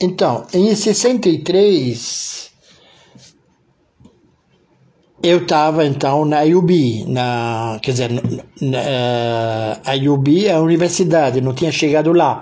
Então, 0.00 0.46
em 0.54 0.74
63, 0.76 2.50
eu 5.22 5.38
estava 5.38 5.84
então 5.84 6.24
na 6.24 6.42
IUB, 6.42 7.04
na, 7.08 7.78
quer 7.82 7.90
dizer, 7.90 8.10
na, 8.60 9.80
a 9.84 9.96
IUB 9.96 10.46
é 10.46 10.52
a 10.52 10.60
universidade, 10.60 11.40
não 11.40 11.52
tinha 11.52 11.72
chegado 11.72 12.12
lá. 12.12 12.40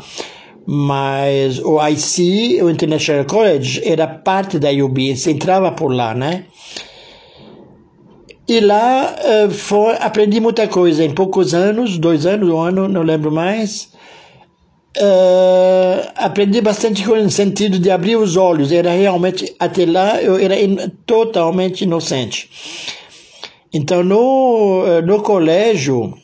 Mas 0.66 1.58
o 1.61 1.80
IC, 1.88 2.61
o 2.62 2.69
International 2.69 3.24
College, 3.24 3.80
era 3.84 4.07
parte 4.07 4.59
da 4.59 4.70
IUB, 4.70 5.16
você 5.16 5.30
entrava 5.30 5.73
por 5.73 5.88
lá, 5.88 6.12
né? 6.12 6.45
E 8.48 8.61
lá 8.61 9.14
uh, 9.46 9.50
foi, 9.50 9.95
aprendi 9.98 10.41
muita 10.41 10.68
coisa 10.68 11.02
em 11.02 11.14
poucos 11.14 11.54
anos, 11.54 11.98
dois 11.98 12.27
anos, 12.27 12.48
um 12.48 12.59
ano, 12.59 12.86
não 12.86 13.02
lembro 13.02 13.32
mais. 13.32 13.95
Uh, 14.98 16.10
aprendi 16.14 16.62
bastante 16.62 17.04
coisa 17.04 17.22
no 17.22 17.30
sentido 17.30 17.78
de 17.78 17.90
abrir 17.90 18.16
os 18.16 18.34
olhos. 18.34 18.73
Era 18.73 18.92
realmente, 18.92 19.54
até 19.59 19.84
lá, 19.84 20.23
eu 20.23 20.38
era 20.38 20.59
in, 20.59 20.77
totalmente 21.04 21.82
inocente. 21.82 22.48
Então, 23.74 24.02
no, 24.02 24.84
eh, 24.87 25.02
no 25.02 25.20
colégio, 25.23 26.14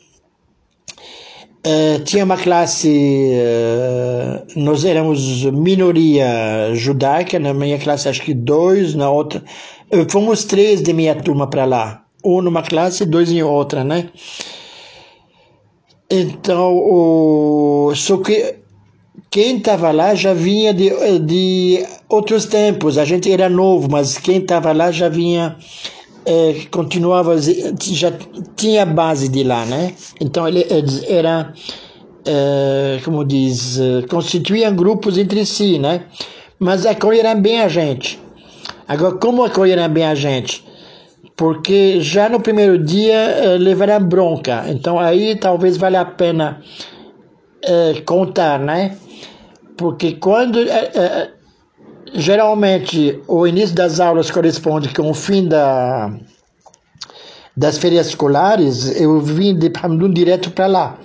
uh, 1.67 1.99
tinha 2.03 2.23
uma 2.23 2.37
classe, 2.37 2.89
uh, 2.89 4.59
nós 4.59 4.83
éramos 4.83 5.43
minoria 5.45 6.73
judaica, 6.73 7.37
na 7.37 7.53
minha 7.53 7.77
classe 7.77 8.09
acho 8.09 8.23
que 8.23 8.33
dois, 8.33 8.95
na 8.95 9.11
outra, 9.11 9.43
fomos 10.09 10.45
três 10.45 10.81
de 10.81 10.93
minha 10.93 11.13
turma 11.13 11.47
para 11.47 11.65
lá. 11.65 12.05
Um 12.25 12.41
numa 12.41 12.63
classe, 12.63 13.05
dois 13.05 13.29
em 13.31 13.43
outra, 13.43 13.83
né? 13.83 14.09
Então, 16.09 16.75
o, 16.75 17.93
só 17.95 18.17
que 18.17 18.62
quem 19.33 19.57
estava 19.57 19.89
lá 19.89 20.13
já 20.13 20.31
vinha 20.31 20.71
de, 20.71 20.91
de 21.21 21.83
outros 22.07 22.45
tempos. 22.45 22.99
A 22.99 23.03
gente 23.03 23.31
era 23.31 23.49
novo, 23.49 23.89
mas 23.89 24.15
quem 24.15 24.37
estava 24.37 24.71
lá 24.71 24.91
já 24.91 25.09
vinha, 25.09 25.57
é, 26.23 26.67
continuava, 26.69 27.35
já 27.81 28.13
tinha 28.55 28.85
base 28.85 29.27
de 29.29 29.43
lá, 29.43 29.65
né? 29.65 29.95
Então 30.21 30.47
ele 30.47 30.63
era, 31.07 31.51
é, 32.23 32.99
como 33.03 33.25
diz, 33.25 33.79
constituíam 34.07 34.75
grupos 34.75 35.17
entre 35.17 35.43
si, 35.47 35.79
né? 35.79 36.03
Mas 36.59 36.85
acolheram 36.85 37.41
bem 37.41 37.59
a 37.59 37.67
gente. 37.67 38.19
Agora, 38.87 39.15
como 39.15 39.43
acolheram 39.43 39.89
bem 39.89 40.05
a 40.05 40.13
gente? 40.13 40.63
Porque 41.35 41.99
já 42.01 42.29
no 42.29 42.39
primeiro 42.39 42.77
dia 42.77 43.15
é, 43.15 43.57
levaram 43.57 43.99
bronca. 43.99 44.65
Então 44.67 44.99
aí 44.99 45.35
talvez 45.35 45.75
valha 45.75 46.01
a 46.01 46.05
pena 46.05 46.61
é, 47.63 48.01
contar, 48.01 48.59
né? 48.59 48.97
Porque 49.77 50.13
quando 50.13 50.59
é, 50.59 51.31
geralmente 52.13 53.21
o 53.27 53.47
início 53.47 53.75
das 53.75 53.99
aulas 53.99 54.29
corresponde 54.29 54.93
com 54.93 55.09
o 55.09 55.13
fim 55.13 55.47
da, 55.47 56.13
das 57.55 57.77
férias 57.77 58.07
escolares, 58.07 58.99
eu 58.99 59.19
vim 59.19 59.57
de 59.57 59.71
Hamdun 59.81 60.11
direto 60.11 60.51
para 60.51 60.67
lá. 60.67 60.97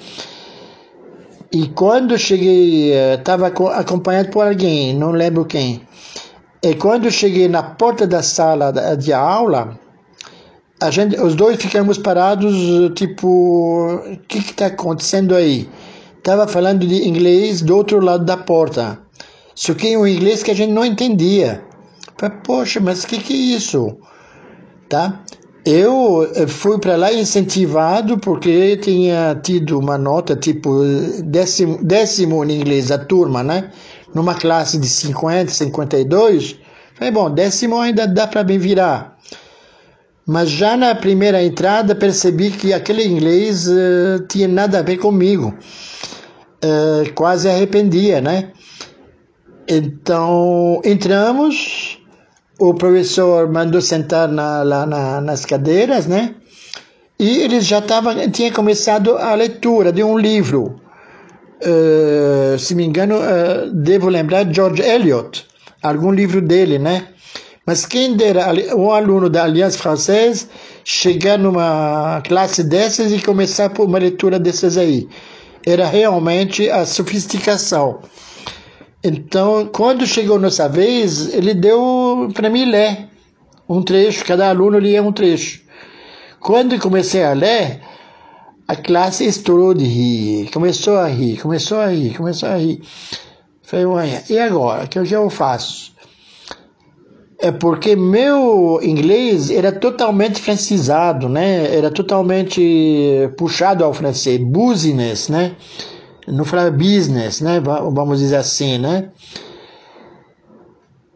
E 1.50 1.66
quando 1.68 2.18
cheguei, 2.18 2.92
estava 3.14 3.46
acompanhado 3.46 4.28
por 4.28 4.46
alguém, 4.46 4.94
não 4.94 5.12
lembro 5.12 5.46
quem. 5.46 5.80
E 6.62 6.74
quando 6.74 7.10
cheguei 7.10 7.48
na 7.48 7.62
porta 7.62 8.06
da 8.06 8.22
sala 8.22 8.72
de 8.96 9.12
aula, 9.12 9.78
a 10.80 10.90
gente, 10.90 11.18
os 11.18 11.34
dois 11.34 11.56
ficamos 11.56 11.96
parados, 11.96 12.54
tipo, 12.94 13.28
o 13.28 14.16
que 14.28 14.38
está 14.38 14.66
acontecendo 14.66 15.34
aí? 15.34 15.68
Estava 16.18 16.46
falando 16.46 16.86
de 16.86 17.08
inglês 17.08 17.62
do 17.62 17.76
outro 17.76 18.00
lado 18.00 18.24
da 18.24 18.36
porta. 18.36 18.98
Só 19.54 19.74
que 19.74 19.96
um 19.96 20.06
inglês 20.06 20.42
que 20.42 20.50
a 20.50 20.54
gente 20.54 20.72
não 20.72 20.84
entendia. 20.84 21.64
Falei, 22.16 22.36
poxa, 22.44 22.80
mas 22.80 23.04
o 23.04 23.06
que, 23.06 23.18
que 23.18 23.32
é 23.32 23.56
isso? 23.56 23.96
Tá? 24.88 25.22
Eu 25.64 26.28
eh, 26.34 26.46
fui 26.46 26.78
para 26.78 26.96
lá 26.96 27.12
incentivado 27.12 28.18
porque 28.18 28.76
tinha 28.76 29.38
tido 29.42 29.78
uma 29.78 29.98
nota 29.98 30.34
tipo 30.34 30.80
décimo, 31.24 31.78
décimo 31.82 32.44
em 32.44 32.60
inglês 32.60 32.88
da 32.88 32.98
turma, 32.98 33.42
né? 33.42 33.70
Numa 34.14 34.34
classe 34.34 34.78
de 34.78 34.88
50, 34.88 35.50
52. 35.50 36.56
Falei, 36.94 37.12
bom, 37.12 37.30
décimo 37.30 37.78
ainda 37.78 38.06
dá 38.06 38.26
para 38.26 38.42
bem 38.42 38.58
virar. 38.58 39.18
Mas 40.28 40.50
já 40.50 40.76
na 40.76 40.94
primeira 40.94 41.42
entrada 41.42 41.94
percebi 41.94 42.50
que 42.50 42.74
aquele 42.74 43.02
inglês 43.02 43.66
uh, 43.66 44.26
tinha 44.28 44.46
nada 44.46 44.78
a 44.78 44.82
ver 44.82 44.98
comigo 44.98 45.54
uh, 46.62 47.12
quase 47.14 47.48
arrependia, 47.48 48.20
né? 48.20 48.52
Então 49.66 50.82
entramos, 50.84 51.98
o 52.60 52.74
professor 52.74 53.50
mandou 53.50 53.80
sentar 53.80 54.28
na, 54.28 54.62
lá 54.62 54.84
na, 54.84 55.18
nas 55.22 55.46
cadeiras, 55.46 56.06
né? 56.06 56.34
E 57.18 57.38
eles 57.38 57.66
já 57.66 57.78
estavam, 57.78 58.30
tinha 58.30 58.52
começado 58.52 59.16
a 59.16 59.34
leitura 59.34 59.90
de 59.90 60.04
um 60.04 60.18
livro, 60.18 60.78
uh, 61.62 62.58
se 62.58 62.74
me 62.74 62.84
engano, 62.84 63.16
devo 63.72 64.10
lembrar 64.10 64.46
George 64.52 64.82
Eliot, 64.82 65.46
algum 65.82 66.12
livro 66.12 66.42
dele, 66.42 66.78
né? 66.78 67.08
Mas 67.68 67.84
quem 67.84 68.16
dera 68.16 68.50
um 68.74 68.90
aluno 68.90 69.28
da 69.28 69.44
Aliança 69.44 69.76
Francesa 69.76 70.48
chegar 70.82 71.38
numa 71.38 72.22
classe 72.22 72.64
dessas 72.64 73.12
e 73.12 73.20
começar 73.20 73.68
por 73.68 73.86
uma 73.86 73.98
leitura 73.98 74.38
dessas 74.38 74.78
aí 74.78 75.06
era 75.66 75.84
realmente 75.84 76.70
a 76.70 76.86
sofisticação. 76.86 77.98
Então, 79.04 79.66
quando 79.66 80.06
chegou 80.06 80.38
nossa 80.38 80.66
vez, 80.66 81.34
ele 81.34 81.52
deu 81.52 82.30
para 82.32 82.48
mim 82.48 82.64
ler 82.64 83.10
um 83.68 83.82
trecho, 83.82 84.24
cada 84.24 84.48
aluno 84.48 84.78
lia 84.78 85.02
um 85.02 85.12
trecho. 85.12 85.60
Quando 86.40 86.78
comecei 86.78 87.22
a 87.22 87.34
ler, 87.34 87.82
a 88.66 88.76
classe 88.76 89.26
estourou 89.26 89.74
de 89.74 89.84
rir, 89.84 90.50
começou 90.52 90.96
a 90.96 91.06
rir, 91.06 91.36
começou 91.36 91.80
a 91.80 91.88
rir, 91.88 92.16
começou 92.16 92.48
a 92.48 92.56
rir. 92.56 92.80
Falei, 93.62 93.84
e 94.30 94.38
agora? 94.38 94.84
O 94.84 94.88
que 94.88 94.98
eu 94.98 95.28
faço? 95.28 95.97
É 97.40 97.52
porque 97.52 97.94
meu 97.94 98.80
inglês 98.82 99.48
era 99.48 99.70
totalmente 99.70 100.42
francesado, 100.42 101.28
né? 101.28 101.72
Era 101.72 101.88
totalmente 101.88 103.30
puxado 103.36 103.84
ao 103.84 103.94
francês, 103.94 104.40
business, 104.40 105.28
né? 105.28 105.54
Falava 106.44 106.72
business, 106.72 107.40
né? 107.40 107.60
Vamos 107.60 108.18
dizer 108.18 108.36
assim, 108.36 108.78
né? 108.78 109.10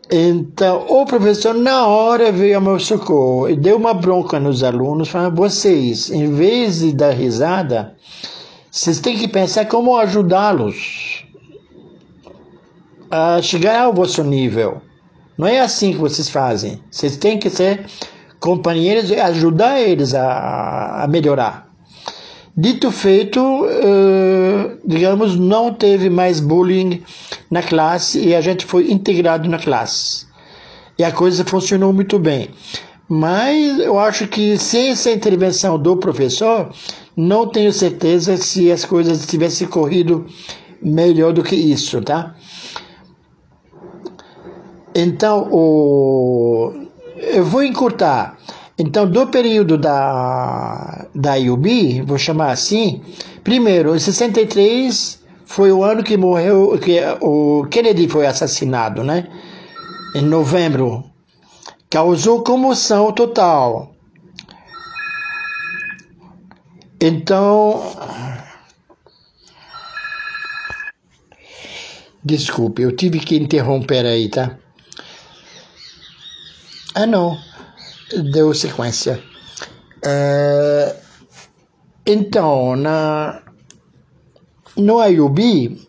Então, 0.09 0.87
o 0.89 1.05
professor, 1.07 1.55
na 1.55 1.87
hora, 1.87 2.31
veio 2.31 2.57
ao 2.57 2.63
meu 2.63 2.79
socorro 2.79 3.49
e 3.49 3.57
deu 3.57 3.77
uma 3.77 3.93
bronca 3.93 4.39
nos 4.39 4.63
alunos, 4.63 5.09
falando: 5.09 5.35
vocês, 5.35 6.09
em 6.09 6.33
vez 6.33 6.81
de 6.81 6.93
dar 6.93 7.11
risada, 7.11 7.97
vocês 8.71 9.01
têm 9.01 9.19
que 9.19 9.27
pensar 9.27 9.65
como 9.67 9.97
ajudá-los 9.97 11.25
a 13.11 13.43
chegar 13.43 13.81
ao 13.81 13.93
vosso 13.93 14.23
nível. 14.23 14.81
Não 15.37 15.47
é 15.47 15.61
assim 15.61 15.93
que 15.93 15.99
vocês 15.99 16.29
fazem. 16.29 16.81
Vocês 16.91 17.17
têm 17.17 17.39
que 17.39 17.49
ser 17.51 17.87
companheiros 18.39 19.11
e 19.11 19.15
ajudar 19.15 19.81
eles 19.81 20.15
a, 20.15 21.05
a 21.05 21.07
melhorar. 21.07 21.71
Dito 22.55 22.91
feito, 22.91 23.41
uh, 23.41 24.79
digamos, 24.85 25.39
não 25.39 25.73
teve 25.73 26.11
mais 26.11 26.39
bullying 26.39 27.03
na 27.51 27.63
classe 27.63 28.21
e 28.21 28.35
a 28.35 28.41
gente 28.43 28.67
foi 28.67 28.91
integrado 28.91 29.49
na 29.49 29.59
classe. 29.59 30.27
E 30.99 31.05
a 31.05 31.11
coisa 31.11 31.45
funcionou 31.45 31.93
muito 31.93 32.19
bem. 32.19 32.51
Mas 33.09 33.79
eu 33.79 33.99
acho 33.99 34.27
que 34.27 34.59
sem 34.59 34.91
essa 34.91 35.11
intervenção 35.11 35.79
do 35.79 35.97
professor, 35.97 36.71
não 37.17 37.47
tenho 37.47 37.73
certeza 37.73 38.37
se 38.37 38.71
as 38.71 38.85
coisas 38.85 39.27
tivessem 39.27 39.67
corrido 39.67 40.27
melhor 40.83 41.33
do 41.33 41.43
que 41.43 41.55
isso, 41.55 42.03
tá? 42.03 42.35
Então, 44.95 45.49
o, 45.51 46.73
eu 47.17 47.45
vou 47.45 47.63
encurtar. 47.63 48.37
Então, 48.79 49.09
do 49.09 49.27
período 49.27 49.79
da, 49.79 51.07
da 51.15 51.37
IUB, 51.37 52.03
vou 52.03 52.19
chamar 52.19 52.51
assim, 52.51 53.03
primeiro, 53.45 53.95
em 53.95 53.99
63 53.99 55.23
foi 55.47 55.71
o 55.71 55.85
ano 55.85 56.03
que 56.03 56.17
morreu, 56.17 56.79
que 56.79 56.99
o 57.21 57.67
Kennedy 57.71 58.09
foi 58.09 58.27
assassinado, 58.27 59.05
né? 59.05 59.29
Em 60.15 60.23
novembro. 60.23 61.05
Causou 61.91 62.43
comoção 62.43 63.13
total. 63.13 63.95
Então, 67.01 67.83
desculpe, 72.25 72.83
eu 72.83 72.95
tive 72.97 73.19
que 73.21 73.37
interromper 73.37 74.07
aí, 74.07 74.29
tá? 74.29 74.57
Ah, 76.95 77.07
não. 77.07 77.39
Deu 78.33 78.53
sequência. 78.53 79.23
É, 80.05 80.97
então, 82.05 82.77
na, 82.77 83.41
no 84.77 85.03
IUB, 85.03 85.81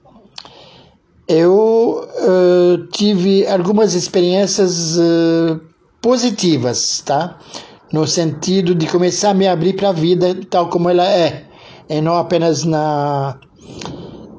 eu 1.27 2.07
uh, 2.07 2.87
tive 2.87 3.45
algumas 3.47 3.93
experiências 3.95 4.97
uh, 4.97 5.59
positivas, 6.01 7.01
tá? 7.05 7.37
No 7.91 8.07
sentido 8.07 8.73
de 8.75 8.87
começar 8.87 9.31
a 9.31 9.33
me 9.33 9.47
abrir 9.47 9.73
para 9.73 9.89
a 9.89 9.93
vida 9.93 10.35
tal 10.49 10.69
como 10.69 10.89
ela 10.89 11.05
é, 11.05 11.45
e 11.89 12.01
não 12.01 12.15
apenas 12.15 12.63
na 12.63 13.37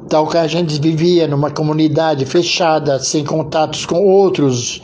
tal 0.08 0.28
que 0.28 0.36
a 0.36 0.46
gente 0.46 0.80
vivia 0.80 1.26
numa 1.26 1.50
comunidade 1.50 2.24
fechada, 2.26 2.98
sem 3.00 3.24
contatos 3.24 3.86
com 3.86 4.04
outros, 4.06 4.80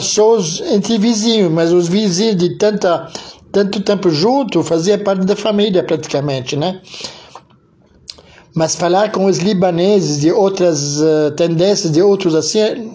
só 0.00 0.38
entre 0.72 0.98
vizinhos, 0.98 1.50
mas 1.50 1.72
os 1.72 1.88
vizinhos 1.88 2.36
de 2.36 2.56
tanta 2.58 3.10
tanto 3.52 3.80
tempo 3.80 4.10
junto 4.10 4.62
fazia 4.62 4.96
parte 4.98 5.24
da 5.24 5.34
família 5.34 5.82
praticamente, 5.82 6.56
né? 6.56 6.80
Mas 8.54 8.76
falar 8.76 9.10
com 9.12 9.26
os 9.26 9.38
libaneses 9.38 10.20
de 10.20 10.30
outras 10.30 11.00
uh, 11.00 11.32
tendências, 11.36 11.92
de 11.92 12.02
outros 12.02 12.34
assim, 12.34 12.92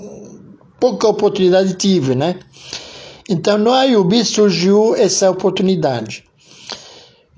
pouca 0.79 1.07
oportunidade 1.07 1.73
tive, 1.73 2.15
né? 2.15 2.39
Então 3.29 3.57
no 3.57 3.71
Ayubi 3.71 4.23
surgiu 4.23 4.95
essa 4.95 5.29
oportunidade. 5.29 6.23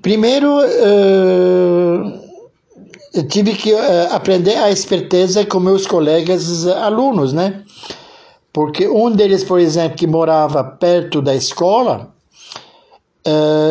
Primeiro, 0.02 0.58
uh, 0.58 2.20
eu 3.14 3.26
tive 3.26 3.54
que 3.54 3.72
uh, 3.72 4.12
aprender 4.12 4.56
a 4.56 4.70
esperteza 4.70 5.44
com 5.44 5.58
meus 5.58 5.86
colegas 5.86 6.66
alunos, 6.66 7.32
né? 7.32 7.64
Porque 8.52 8.88
um 8.88 9.10
deles, 9.10 9.44
por 9.44 9.60
exemplo, 9.60 9.96
que 9.96 10.06
morava 10.06 10.64
perto 10.64 11.20
da 11.20 11.34
escola, 11.34 12.12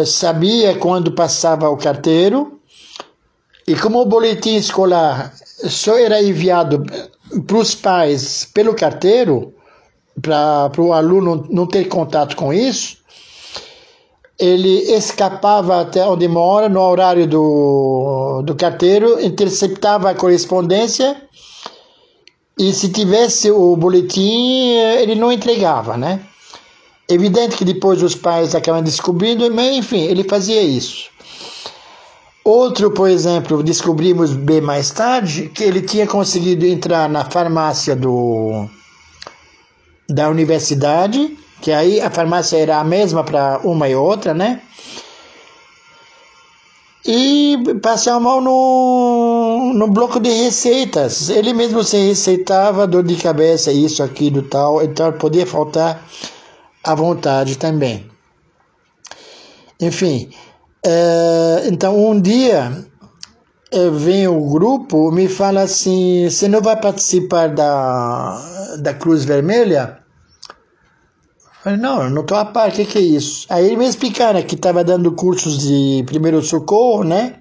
sabia 0.06 0.78
quando 0.78 1.12
passava 1.12 1.70
o 1.70 1.78
carteiro 1.78 2.60
e 3.68 3.76
como 3.76 4.02
o 4.02 4.06
boletim 4.06 4.56
escolar 4.56 5.34
só 5.68 5.98
era 5.98 6.22
enviado 6.22 6.84
para 7.46 7.58
os 7.58 7.76
pais 7.76 8.48
pelo 8.54 8.76
carteiro, 8.76 9.54
para 10.22 10.72
o 10.82 10.94
aluno 10.94 11.46
não 11.50 11.68
ter 11.68 11.86
contato 11.86 12.36
com 12.36 12.54
isso, 12.54 12.98
ele 14.40 14.94
escapava 14.94 15.82
até 15.82 16.06
onde 16.06 16.28
mora 16.28 16.70
no 16.70 16.80
horário 16.80 17.28
do, 17.28 18.44
do 18.44 18.56
carteiro, 18.56 19.20
interceptava 19.20 20.12
a 20.12 20.16
correspondência 20.16 21.27
e 22.58 22.74
se 22.74 22.90
tivesse 22.90 23.52
o 23.52 23.76
boletim, 23.76 24.72
ele 25.00 25.16
não 25.16 25.32
entregava, 25.32 25.96
né? 25.96 26.22
Evidente 27.08 27.56
que 27.56 27.64
depois 27.64 28.02
os 28.02 28.16
pais 28.16 28.56
acabam 28.56 28.84
descobrindo, 28.84 29.50
mas 29.54 29.78
enfim, 29.78 30.02
ele 30.02 30.24
fazia 30.24 30.62
isso. 30.62 31.10
Outro, 32.44 32.92
por 32.92 33.10
exemplo, 33.10 33.62
descobrimos 33.62 34.34
bem 34.34 34.62
mais 34.62 34.90
tarde 34.90 35.50
que 35.54 35.64
ele 35.64 35.82
tinha 35.82 36.08
conseguido 36.08 36.66
entrar 36.66 37.08
na 37.08 37.26
farmácia 37.26 37.96
do, 37.96 38.68
da 40.10 40.30
universidade, 40.30 41.38
que 41.62 41.72
aí 41.72 42.00
a 42.02 42.10
farmácia 42.10 42.58
era 42.58 42.80
a 42.80 42.84
mesma 42.84 43.24
para 43.24 43.60
uma 43.64 43.88
e 43.88 43.96
outra, 43.96 44.34
né? 44.34 44.62
E 47.06 47.58
passar 47.82 48.16
a 48.16 48.20
mão 48.20 48.42
no, 48.42 49.74
no 49.74 49.88
bloco 49.88 50.20
de 50.20 50.30
receitas. 50.30 51.30
Ele 51.30 51.54
mesmo 51.54 51.84
se 51.84 51.98
receitava 51.98 52.88
dor 52.88 53.04
de 53.04 53.16
cabeça, 53.16 53.72
isso, 53.72 54.04
aquilo, 54.04 54.42
tal. 54.42 54.84
Então 54.84 55.12
podia 55.14 55.46
faltar 55.46 56.06
à 56.84 56.96
vontade 56.96 57.58
também. 57.58 58.06
Enfim, 59.80 60.30
é, 60.86 61.68
então, 61.68 61.98
um 61.98 62.20
dia 62.20 62.86
é, 63.72 63.90
vem 63.90 64.28
o 64.28 64.50
grupo 64.50 65.12
me 65.12 65.28
fala 65.28 65.62
assim: 65.62 66.30
você 66.30 66.48
não 66.48 66.62
vai 66.62 66.80
participar 66.80 67.50
da, 67.50 68.78
da 68.80 68.94
Cruz 68.94 69.26
Vermelha? 69.26 70.00
Falei, 71.64 71.80
não, 71.80 72.04
eu 72.04 72.10
não 72.10 72.22
estou 72.22 72.38
a 72.38 72.46
par, 72.46 72.70
o 72.70 72.72
que, 72.72 72.86
que 72.86 72.98
é 72.98 73.02
isso? 73.02 73.46
Aí 73.50 73.66
ele 73.66 73.78
me 73.78 73.88
explicaram 73.88 74.42
que 74.44 74.56
estava 74.56 74.84
dando 74.84 75.12
cursos 75.12 75.60
de 75.60 76.04
primeiro 76.06 76.42
socorro, 76.42 77.04
né? 77.04 77.36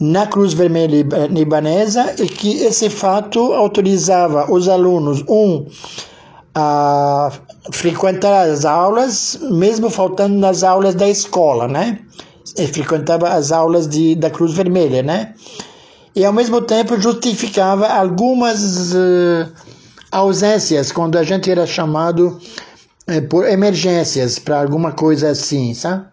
Na 0.00 0.26
Cruz 0.26 0.52
Vermelha 0.52 1.06
Libanesa 1.30 2.14
e 2.18 2.26
que 2.26 2.62
esse 2.62 2.88
fato 2.88 3.52
autorizava 3.52 4.50
os 4.50 4.68
alunos, 4.68 5.22
um, 5.28 5.66
a 6.54 7.30
frequentar 7.70 8.48
as 8.48 8.64
aulas, 8.64 9.38
mesmo 9.50 9.88
faltando 9.90 10.36
nas 10.36 10.62
aulas 10.62 10.94
da 10.94 11.08
escola, 11.08 11.68
né? 11.68 12.00
Ele 12.56 12.68
frequentava 12.68 13.28
as 13.28 13.52
aulas 13.52 13.88
de, 13.88 14.14
da 14.14 14.30
Cruz 14.30 14.52
Vermelha, 14.52 15.02
né? 15.02 15.34
E 16.14 16.24
ao 16.24 16.32
mesmo 16.32 16.60
tempo 16.60 17.00
justificava 17.00 17.86
algumas 17.88 18.92
uh, 18.92 19.50
ausências 20.12 20.92
quando 20.92 21.16
a 21.16 21.24
gente 21.24 21.50
era 21.50 21.66
chamado 21.66 22.38
uh, 23.08 23.28
por 23.28 23.48
emergências 23.48 24.38
para 24.38 24.60
alguma 24.60 24.92
coisa 24.92 25.30
assim, 25.30 25.74
sabe? 25.74 26.06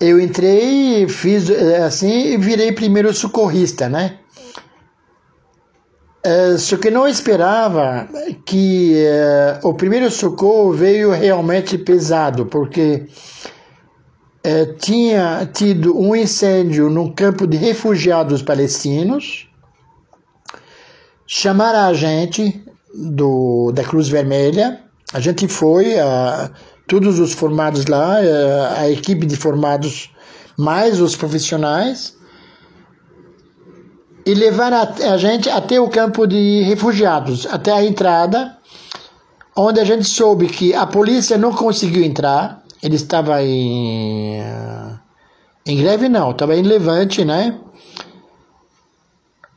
Eu 0.00 0.20
entrei, 0.20 1.08
fiz 1.08 1.48
uh, 1.48 1.84
assim 1.86 2.32
e 2.32 2.36
virei 2.36 2.72
primeiro 2.72 3.12
socorrista, 3.14 3.88
né? 3.88 4.18
Uh, 6.26 6.58
só 6.58 6.76
que 6.76 6.90
não 6.90 7.06
esperava 7.06 8.08
que 8.44 9.04
uh, 9.62 9.68
o 9.68 9.72
primeiro 9.72 10.10
socorro 10.10 10.72
veio 10.72 11.12
realmente 11.12 11.78
pesado, 11.78 12.44
porque 12.44 13.06
uh, 14.44 14.74
tinha 14.78 15.48
tido 15.52 15.96
um 15.96 16.14
incêndio 16.14 16.90
no 16.90 17.14
campo 17.14 17.46
de 17.46 17.56
refugiados 17.56 18.42
palestinos, 18.42 19.47
chamaram 21.28 21.90
a 21.90 21.94
gente 21.94 22.64
do, 22.92 23.70
da 23.72 23.84
Cruz 23.84 24.08
Vermelha, 24.08 24.80
a 25.12 25.20
gente 25.20 25.46
foi, 25.46 25.94
todos 26.88 27.20
os 27.20 27.32
formados 27.34 27.86
lá, 27.86 28.16
a 28.76 28.90
equipe 28.90 29.26
de 29.26 29.36
formados 29.36 30.10
mais 30.56 31.00
os 31.00 31.14
profissionais, 31.14 32.16
e 34.24 34.34
levar 34.34 34.72
a, 34.72 34.82
a 35.12 35.16
gente 35.16 35.48
até 35.48 35.78
o 35.80 35.88
campo 35.88 36.26
de 36.26 36.62
refugiados, 36.62 37.46
até 37.46 37.72
a 37.72 37.84
entrada, 37.84 38.56
onde 39.54 39.80
a 39.80 39.84
gente 39.84 40.04
soube 40.04 40.48
que 40.48 40.74
a 40.74 40.86
polícia 40.86 41.36
não 41.36 41.52
conseguiu 41.52 42.04
entrar, 42.04 42.62
ele 42.82 42.96
estava 42.96 43.42
em, 43.42 44.40
em 45.66 45.76
greve, 45.76 46.08
não, 46.08 46.30
estava 46.30 46.56
em 46.56 46.62
levante, 46.62 47.24
né? 47.24 47.58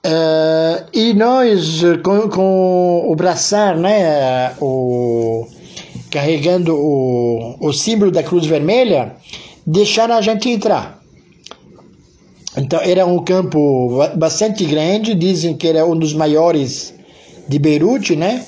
Uh, 0.06 0.61
e 0.94 1.14
nós, 1.14 1.82
com, 2.04 2.30
com, 2.30 3.06
o 3.08 3.16
braçar, 3.16 3.78
né, 3.78 4.54
o, 4.60 5.48
carregando 6.10 6.76
o, 6.76 7.56
o 7.60 7.74
símbolo 7.74 8.12
da 8.12 8.24
Cruz 8.24 8.46
Vermelha, 8.46 9.16
deixaram 9.66 10.16
a 10.16 10.22
gente 10.22 10.50
entrar. 10.50 11.02
Então 12.58 12.80
era 12.82 13.06
um 13.06 13.24
campo 13.24 14.00
bastante 14.16 14.66
grande, 14.66 15.16
dizem 15.16 15.56
que 15.56 15.68
era 15.68 15.86
um 15.86 15.98
dos 15.98 16.14
maiores 16.14 16.94
de 17.48 17.58
Beirute, 17.58 18.16
né? 18.16 18.46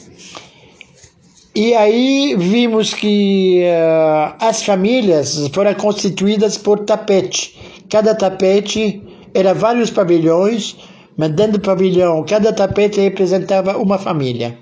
E 1.56 1.74
aí 1.76 2.36
vimos 2.38 2.94
que 2.94 3.62
uh, 3.62 4.36
as 4.40 4.64
famílias 4.64 5.48
foram 5.54 5.74
constituídas 5.76 6.58
por 6.58 6.80
tapete. 6.80 7.56
Cada 7.90 8.16
tapete 8.16 9.02
era 9.34 9.54
vários 9.54 9.92
pavilhões, 9.92 10.76
mas 11.18 11.32
dentro 11.32 11.54
do 11.54 11.60
pavilhão, 11.60 12.24
cada 12.24 12.52
tapete 12.52 13.00
representava 13.00 13.78
uma 13.78 13.98
família, 13.98 14.58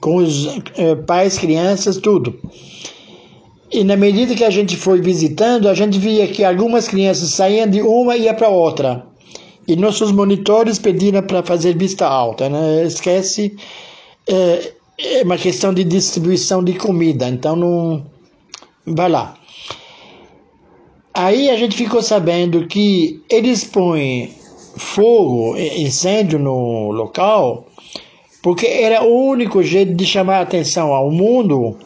com 0.00 0.16
os 0.16 0.46
uh, 0.46 0.96
pais, 1.06 1.38
crianças, 1.38 1.96
tudo. 1.98 2.38
E 3.70 3.84
na 3.84 3.96
medida 3.96 4.34
que 4.34 4.44
a 4.44 4.50
gente 4.50 4.76
foi 4.76 5.00
visitando, 5.00 5.68
a 5.68 5.74
gente 5.74 5.98
via 5.98 6.26
que 6.26 6.42
algumas 6.42 6.88
crianças 6.88 7.30
saíam 7.30 7.68
de 7.68 7.82
uma 7.82 8.16
e 8.16 8.22
ia 8.22 8.34
para 8.34 8.48
outra. 8.48 9.06
E 9.66 9.76
nossos 9.76 10.10
monitores 10.10 10.78
pediram 10.78 11.22
para 11.22 11.42
fazer 11.42 11.76
vista 11.76 12.06
alta. 12.06 12.48
Né? 12.48 12.84
Esquece, 12.84 13.54
é, 14.26 14.72
é 14.98 15.22
uma 15.22 15.36
questão 15.36 15.74
de 15.74 15.84
distribuição 15.84 16.64
de 16.64 16.74
comida, 16.74 17.28
então 17.28 17.54
não. 17.54 18.06
Vai 18.86 19.10
lá. 19.10 19.34
Aí 21.12 21.50
a 21.50 21.56
gente 21.56 21.76
ficou 21.76 22.00
sabendo 22.00 22.66
que 22.66 23.22
eles 23.28 23.64
põem 23.64 24.32
fogo, 24.78 25.56
incêndio 25.56 26.38
no 26.38 26.90
local, 26.90 27.66
porque 28.42 28.66
era 28.66 29.02
o 29.02 29.28
único 29.28 29.62
jeito 29.62 29.94
de 29.94 30.06
chamar 30.06 30.38
a 30.38 30.42
atenção 30.42 30.92
ao 30.92 31.10
mundo 31.10 31.76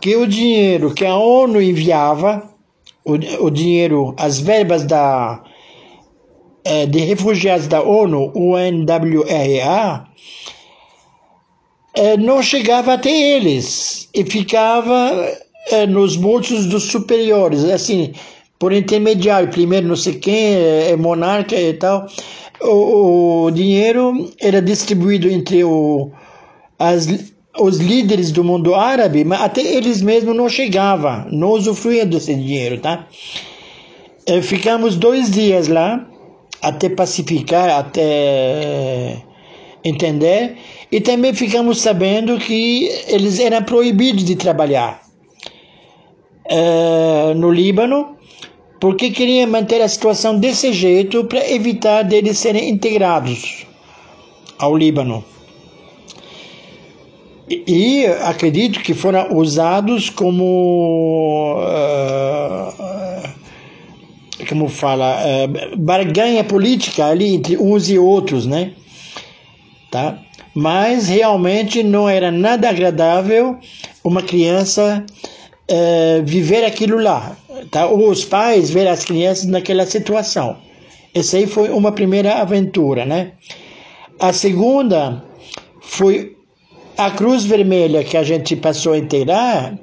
que 0.00 0.16
o 0.16 0.26
dinheiro 0.26 0.92
que 0.92 1.06
a 1.06 1.16
ONU 1.16 1.62
enviava, 1.62 2.42
o, 3.04 3.12
o 3.44 3.50
dinheiro, 3.50 4.14
as 4.18 4.40
verbas 4.40 4.84
da, 4.84 5.42
é, 6.64 6.86
de 6.86 6.98
refugiados 7.00 7.68
da 7.68 7.82
ONU, 7.82 8.32
UNWRA, 8.34 10.04
é, 11.94 12.16
não 12.16 12.42
chegava 12.42 12.94
até 12.94 13.10
eles 13.10 14.08
e 14.14 14.24
ficava 14.24 15.12
é, 15.70 15.86
nos 15.86 16.16
bolsos 16.16 16.66
dos 16.66 16.84
superiores, 16.84 17.64
assim, 17.64 18.12
por 18.62 18.72
intermediário, 18.72 19.48
primeiro 19.48 19.88
não 19.88 19.96
sei 19.96 20.14
quem, 20.14 20.54
é, 20.54 20.90
é 20.90 20.96
monarca 20.96 21.56
e 21.56 21.72
tal. 21.72 22.06
o, 22.60 23.46
o 23.46 23.50
dinheiro 23.50 24.30
era 24.40 24.62
distribuído 24.62 25.28
entre 25.28 25.64
o, 25.64 26.12
as, 26.78 27.08
os 27.58 27.78
líderes 27.78 28.30
do 28.30 28.44
mundo 28.44 28.72
árabe, 28.76 29.24
mas 29.24 29.40
até 29.40 29.62
eles 29.62 30.00
mesmos 30.00 30.36
não 30.36 30.48
chegavam, 30.48 31.26
não 31.32 31.48
usufruíam 31.48 32.06
desse 32.06 32.32
dinheiro, 32.36 32.78
tá? 32.78 33.08
Eh, 34.26 34.40
ficamos 34.40 34.94
dois 34.94 35.28
dias 35.28 35.66
lá, 35.66 36.08
até 36.62 36.88
pacificar, 36.88 37.68
até 37.68 39.24
entender, 39.82 40.56
e 40.92 41.00
também 41.00 41.34
ficamos 41.34 41.80
sabendo 41.80 42.38
que 42.38 42.88
eles 43.08 43.40
eram 43.40 43.64
proibidos 43.64 44.22
de 44.24 44.36
trabalhar 44.36 45.02
uh, 46.46 47.34
no 47.34 47.50
Líbano, 47.50 48.12
porque 48.82 49.10
queriam 49.12 49.48
manter 49.48 49.80
a 49.80 49.86
situação 49.86 50.36
desse 50.40 50.72
jeito 50.72 51.22
para 51.26 51.48
evitar 51.48 52.02
deles 52.02 52.36
serem 52.36 52.68
integrados 52.68 53.64
ao 54.58 54.76
Líbano. 54.76 55.24
E, 57.48 57.62
e 57.68 58.06
acredito 58.06 58.80
que 58.80 58.92
foram 58.92 59.36
usados 59.36 60.10
como 60.10 61.58
uh, 61.60 62.72
como 64.48 64.68
fala, 64.68 65.16
uh, 65.16 65.76
barganha 65.76 66.42
política 66.42 67.06
ali 67.06 67.36
entre 67.36 67.56
uns 67.56 67.88
e 67.88 67.96
outros, 67.96 68.46
né? 68.46 68.72
Tá? 69.92 70.18
Mas 70.52 71.06
realmente 71.06 71.84
não 71.84 72.08
era 72.08 72.32
nada 72.32 72.68
agradável 72.68 73.56
uma 74.02 74.22
criança 74.22 75.06
uh, 75.70 76.24
viver 76.24 76.64
aquilo 76.64 76.98
lá, 76.98 77.36
tá? 77.70 77.86
Os 77.90 78.24
pais 78.24 78.70
ver 78.70 78.86
as 78.88 79.04
crianças 79.04 79.46
naquela 79.46 79.86
situação. 79.86 80.56
Essa 81.14 81.36
aí 81.36 81.46
foi 81.46 81.70
uma 81.70 81.92
primeira 81.92 82.34
aventura, 82.34 83.04
né? 83.04 83.32
A 84.18 84.32
segunda 84.32 85.22
foi 85.80 86.36
a 86.96 87.10
Cruz 87.10 87.44
Vermelha 87.44 88.04
que 88.04 88.16
a 88.16 88.22
gente 88.22 88.56
passou 88.56 88.92
a 88.92 88.98
inteirar 88.98 89.78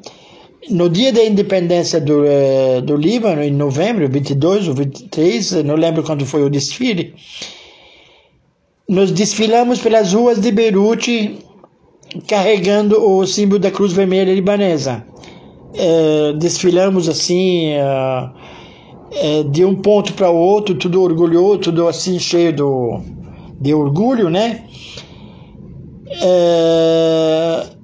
no 0.69 0.89
dia 0.89 1.11
da 1.11 1.23
independência 1.23 1.99
do, 1.99 2.23
uh, 2.23 2.81
do 2.81 2.95
Líbano, 2.95 3.43
em 3.43 3.51
novembro, 3.51 4.07
22 4.09 4.67
ou 4.67 4.73
23, 4.75 5.63
não 5.63 5.75
lembro 5.75 6.03
quando 6.03 6.25
foi 6.25 6.43
o 6.43 6.49
desfile, 6.49 7.15
nós 8.87 9.11
desfilamos 9.11 9.79
pelas 9.79 10.13
ruas 10.13 10.39
de 10.39 10.51
Beirute 10.51 11.37
carregando 12.27 12.99
o 13.01 13.25
símbolo 13.25 13.59
da 13.59 13.71
Cruz 13.71 13.93
Vermelha 13.93 14.33
libanesa. 14.33 15.05
Uh, 15.73 16.33
desfilamos 16.37 17.07
assim, 17.07 17.73
uh, 17.77 19.43
de 19.49 19.63
um 19.63 19.75
ponto 19.75 20.13
para 20.13 20.29
outro, 20.29 20.75
tudo 20.75 21.01
orgulhoso, 21.01 21.59
tudo 21.59 21.87
assim 21.87 22.17
cheio 22.19 22.55
do, 22.55 22.99
de 23.59 23.73
orgulho, 23.73 24.29
né? 24.29 24.65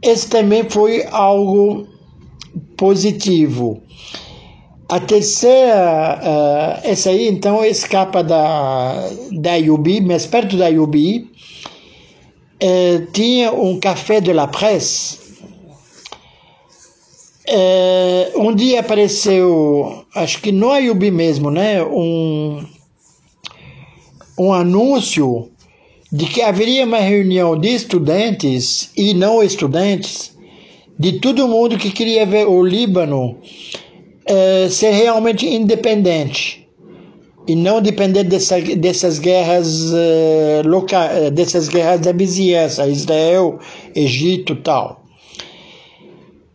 esse 0.01 0.27
também 0.27 0.67
foi 0.67 1.05
algo 1.11 1.87
positivo. 2.75 3.81
A 4.87 4.99
terceira, 4.99 6.19
uh, 6.21 6.87
essa 6.87 7.09
aí 7.09 7.27
então 7.27 7.65
escapa 7.65 8.23
da, 8.23 9.09
da 9.31 9.55
Yubi, 9.55 9.99
mas 9.99 10.27
perto 10.27 10.55
da 10.57 10.67
Yubi, 10.67 11.27
uh, 12.61 13.05
tinha 13.11 13.51
um 13.51 13.79
café 13.79 14.21
de 14.21 14.31
la 14.31 14.47
presse. 14.47 15.24
Uh, 17.47 18.41
um 18.41 18.55
dia 18.55 18.79
apareceu, 18.79 20.05
acho 20.15 20.41
que 20.41 20.51
no 20.51 20.71
Ayubi 20.71 21.11
mesmo, 21.11 21.51
né, 21.51 21.83
um, 21.83 22.65
um 24.39 24.51
anúncio 24.51 25.51
de 26.11 26.25
que 26.25 26.41
haveria 26.41 26.85
uma 26.85 26.99
reunião 26.99 27.59
de 27.59 27.69
estudantes 27.69 28.91
e 28.97 29.13
não 29.13 29.43
estudantes 29.43 30.35
de 30.97 31.19
todo 31.19 31.47
mundo 31.47 31.77
que 31.77 31.91
queria 31.91 32.25
ver 32.25 32.47
o 32.47 32.63
Líbano 32.63 33.37
é, 34.25 34.67
ser 34.69 34.91
realmente 34.91 35.45
independente 35.45 36.67
e 37.47 37.55
não 37.55 37.81
depender 37.81 38.23
dessa, 38.23 38.59
dessas 38.59 39.19
guerras 39.19 39.91
uh, 39.91 40.67
loca, 40.67 41.29
dessas 41.29 41.67
guerras 41.67 41.99
da 41.99 42.11
vizinhança, 42.11 42.87
Israel, 42.87 43.59
Egito, 43.93 44.55
tal. 44.55 45.04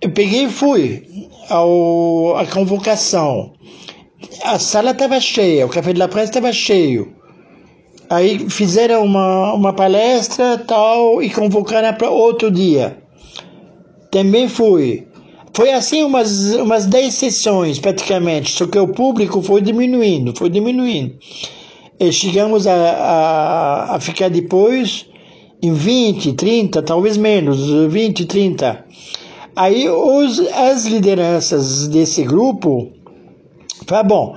Eu 0.03 0.11
peguei 0.13 0.45
e 0.45 0.51
fui 0.51 1.29
ao 1.51 2.37
a 2.37 2.47
convocação. 2.47 3.53
A 4.43 4.59
sala 4.59 4.93
estava 4.93 5.21
cheia, 5.21 5.67
o 5.67 5.69
café 5.69 5.93
de 5.93 5.99
la 5.99 6.09
presse 6.09 6.31
estava 6.31 6.53
cheio. 6.53 7.13
Aí 8.09 8.49
fizeram 8.49 9.05
uma, 9.05 9.53
uma 9.53 9.73
palestra 9.75 10.59
tal 10.59 11.23
e 11.23 11.29
convocaram 11.29 11.93
para 11.95 12.09
outro 12.09 12.51
dia. 12.51 12.97
Também 14.11 14.49
fui. 14.49 15.07
Foi 15.53 15.71
assim 15.73 16.03
umas, 16.03 16.55
umas 16.55 16.87
10 16.87 17.13
sessões 17.13 17.79
praticamente, 17.79 18.53
só 18.53 18.67
que 18.67 18.79
o 18.79 18.89
público 18.89 19.43
foi 19.43 19.61
diminuindo, 19.61 20.33
foi 20.35 20.49
diminuindo. 20.49 21.19
E 21.99 22.11
chegamos 22.11 22.67
a, 22.67 22.73
a, 22.73 23.97
a 23.97 24.01
ficar 24.01 24.31
depois 24.31 25.07
em 25.63 25.75
20, 25.75 26.33
30, 26.33 26.83
talvez 26.83 27.19
menos, 27.19 27.59
20, 27.93 28.25
30. 28.25 28.85
Aí 29.61 29.91
os, 29.91 30.39
as 30.55 30.87
lideranças 30.87 31.87
desse 31.89 32.25
grupo 32.25 32.91
falaram, 33.87 34.09
bom, 34.09 34.37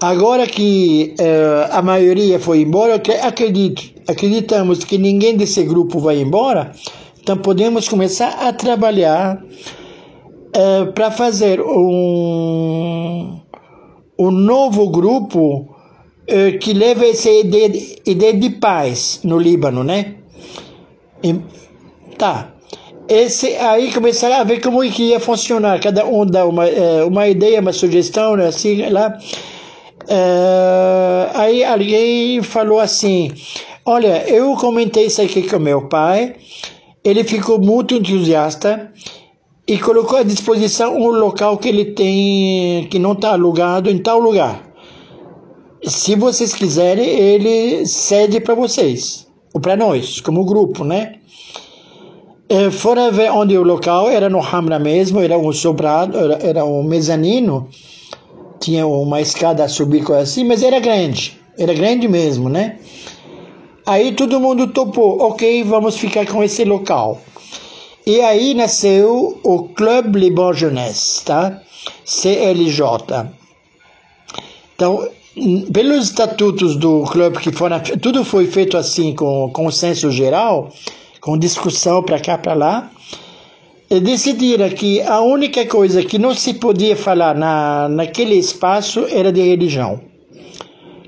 agora 0.00 0.46
que 0.46 1.14
uh, 1.20 1.76
a 1.76 1.82
maioria 1.82 2.40
foi 2.40 2.62
embora, 2.62 2.94
acredito, 2.94 3.82
acreditamos 4.08 4.82
que 4.82 4.96
ninguém 4.96 5.36
desse 5.36 5.62
grupo 5.62 5.98
vai 5.98 6.22
embora, 6.22 6.72
então 7.20 7.36
podemos 7.36 7.86
começar 7.86 8.30
a 8.30 8.50
trabalhar 8.50 9.44
uh, 9.44 10.90
para 10.94 11.10
fazer 11.10 11.60
um, 11.60 13.38
um 14.18 14.30
novo 14.30 14.88
grupo 14.88 15.68
uh, 16.30 16.58
que 16.58 16.72
leve 16.72 17.10
essa 17.10 17.28
ideia 17.28 17.68
de, 17.68 17.98
ideia 18.06 18.32
de 18.32 18.48
paz 18.48 19.20
no 19.22 19.38
Líbano, 19.38 19.84
né? 19.84 20.14
E, 21.22 21.34
tá. 22.16 22.55
Esse, 23.08 23.54
aí 23.54 23.92
começaram 23.92 24.36
a 24.36 24.44
ver 24.44 24.60
como 24.60 24.80
que 24.90 25.10
ia 25.10 25.20
funcionar. 25.20 25.80
Cada 25.80 26.04
um 26.04 26.26
dá 26.26 26.44
uma, 26.44 26.66
uh, 26.66 27.06
uma 27.06 27.28
ideia, 27.28 27.60
uma 27.60 27.72
sugestão, 27.72 28.36
né? 28.36 28.48
assim, 28.48 28.88
lá. 28.88 29.16
aí 31.34 31.62
alguém 31.64 32.42
falou 32.42 32.80
assim, 32.80 33.32
olha, 33.84 34.28
eu 34.28 34.54
comentei 34.56 35.06
isso 35.06 35.22
aqui 35.22 35.42
com 35.42 35.58
meu 35.58 35.88
pai, 35.88 36.34
ele 37.04 37.22
ficou 37.22 37.60
muito 37.60 37.94
entusiasta 37.94 38.92
e 39.68 39.78
colocou 39.78 40.18
à 40.18 40.22
disposição 40.24 40.96
um 40.96 41.08
local 41.10 41.58
que 41.58 41.68
ele 41.68 41.86
tem 41.86 42.88
que 42.88 42.98
não 42.98 43.12
está 43.12 43.30
alugado 43.30 43.88
em 43.88 43.98
tal 43.98 44.18
lugar. 44.18 44.62
Se 45.84 46.16
vocês 46.16 46.52
quiserem, 46.52 47.06
ele 47.06 47.86
cede 47.86 48.40
para 48.40 48.54
vocês, 48.54 49.28
ou 49.54 49.60
para 49.60 49.76
nós, 49.76 50.20
como 50.20 50.44
grupo, 50.44 50.82
né? 50.82 51.20
É, 52.48 52.70
fora 52.70 53.10
ver 53.10 53.30
onde 53.32 53.58
o 53.58 53.62
local 53.64 54.08
era 54.08 54.28
no 54.28 54.40
Hamra 54.40 54.78
mesmo, 54.78 55.20
era 55.20 55.36
um 55.36 55.52
sobrado, 55.52 56.16
era, 56.16 56.34
era 56.46 56.64
um 56.64 56.82
mezanino, 56.82 57.68
tinha 58.60 58.86
uma 58.86 59.20
escada 59.20 59.64
a 59.64 59.68
subir 59.68 60.04
coisa 60.04 60.22
assim, 60.22 60.44
mas 60.44 60.62
era 60.62 60.78
grande, 60.78 61.36
era 61.58 61.74
grande 61.74 62.06
mesmo, 62.06 62.48
né? 62.48 62.78
Aí 63.84 64.12
todo 64.12 64.40
mundo 64.40 64.68
topou, 64.68 65.20
ok, 65.22 65.64
vamos 65.64 65.96
ficar 65.96 66.24
com 66.26 66.42
esse 66.42 66.64
local. 66.64 67.20
E 68.06 68.20
aí 68.20 68.54
nasceu 68.54 69.40
o 69.42 69.64
Club 69.64 70.14
Liban 70.14 70.52
Jeunesse, 70.52 71.24
tá? 71.24 71.60
CLJ. 72.04 73.26
Então, 74.76 75.08
pelos 75.72 76.06
estatutos 76.06 76.76
do 76.76 77.02
clube 77.04 77.38
que 77.38 77.50
foram, 77.50 77.80
tudo 78.00 78.24
foi 78.24 78.46
feito 78.46 78.76
assim 78.76 79.14
com 79.14 79.50
consenso 79.52 80.10
geral, 80.12 80.72
com 81.26 81.36
discussão 81.36 82.04
para 82.04 82.20
cá 82.20 82.38
para 82.38 82.54
lá, 82.54 82.88
e 83.90 83.98
decidiram 83.98 84.68
que 84.68 85.02
a 85.02 85.20
única 85.20 85.66
coisa 85.66 86.04
que 86.04 86.18
não 86.18 86.32
se 86.32 86.54
podia 86.54 86.94
falar 86.94 87.34
na, 87.34 87.88
naquele 87.88 88.36
espaço 88.36 89.04
era 89.10 89.32
de 89.32 89.40
religião. 89.42 90.00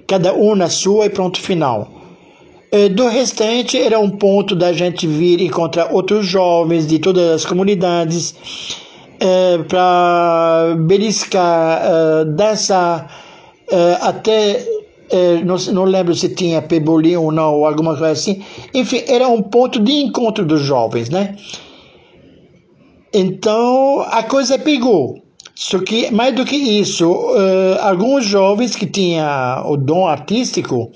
Cada 0.08 0.34
um 0.34 0.56
na 0.56 0.68
sua 0.68 1.06
e 1.06 1.10
pronto 1.10 1.40
final. 1.40 1.88
Eh, 2.72 2.88
do 2.88 3.06
restante, 3.06 3.80
era 3.80 4.00
um 4.00 4.10
ponto 4.10 4.56
da 4.56 4.72
gente 4.72 5.06
vir 5.06 5.40
encontrar 5.40 5.94
outros 5.94 6.26
jovens 6.26 6.84
de 6.84 6.98
todas 6.98 7.30
as 7.30 7.44
comunidades 7.44 8.34
é, 9.20 9.58
para 9.68 10.74
beliscar, 10.80 11.80
é, 11.80 12.24
dançar, 12.24 13.08
é, 13.70 13.98
até. 14.00 14.77
Não, 15.44 15.56
não 15.72 15.84
lembro 15.84 16.14
se 16.14 16.28
tinha 16.34 16.60
pebolim 16.62 17.16
ou 17.16 17.32
não, 17.32 17.54
ou 17.54 17.66
alguma 17.66 17.96
coisa 17.96 18.12
assim. 18.12 18.42
Enfim, 18.74 19.02
era 19.06 19.28
um 19.28 19.42
ponto 19.42 19.80
de 19.80 19.92
encontro 19.92 20.44
dos 20.44 20.60
jovens, 20.62 21.08
né? 21.08 21.36
Então 23.12 24.00
a 24.10 24.22
coisa 24.22 24.58
pegou. 24.58 25.22
Só 25.54 25.80
que, 25.80 26.10
mais 26.12 26.34
do 26.34 26.44
que 26.44 26.54
isso, 26.54 27.10
alguns 27.80 28.24
jovens 28.24 28.76
que 28.76 28.86
tinham 28.86 29.68
o 29.68 29.76
dom 29.76 30.06
artístico 30.06 30.92